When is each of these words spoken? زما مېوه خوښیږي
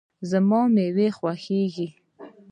زما 0.29 0.61
مېوه 0.75 1.07
خوښیږي 1.17 1.87